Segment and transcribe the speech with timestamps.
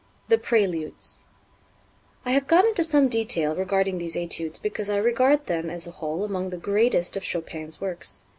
[0.29, 1.25] The Préludes.
[2.25, 5.91] I have gone into some detail regarding these Études because I regard them, as a
[5.91, 8.23] whole, among the greatest of Chopin's works.